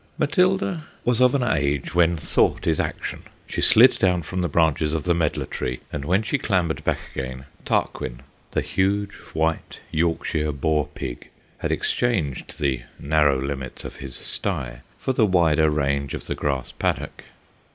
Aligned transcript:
Matilda 0.17 0.85
was 1.05 1.21
of 1.21 1.35
an 1.35 1.43
age 1.43 1.93
when 1.93 2.17
thought 2.17 2.65
is 2.65 2.79
action; 2.79 3.21
she 3.45 3.61
slid 3.61 3.99
down 3.99 4.23
from 4.23 4.41
the 4.41 4.49
branches 4.49 4.95
of 4.95 5.03
the 5.03 5.13
medlar 5.13 5.45
tree, 5.45 5.79
and 5.93 6.05
when 6.05 6.23
she 6.23 6.39
clambered 6.39 6.83
back 6.83 6.97
again 7.15 7.45
Tarquin, 7.65 8.21
the 8.49 8.61
huge 8.61 9.13
white 9.33 9.79
Yorkshire 9.91 10.53
boar 10.53 10.87
pig, 10.95 11.29
had 11.59 11.71
exchanged 11.71 12.57
the 12.59 12.81
narrow 12.97 13.39
limits 13.39 13.85
of 13.85 13.97
his 13.97 14.15
stye 14.15 14.81
for 14.97 15.13
the 15.13 15.27
wider 15.27 15.69
range 15.69 16.15
of 16.15 16.25
the 16.25 16.33
grass 16.33 16.71
paddock. 16.71 17.23